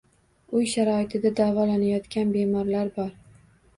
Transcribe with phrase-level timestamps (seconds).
[0.59, 3.13] Uy sharoitida davolanayotgan bemorlar bor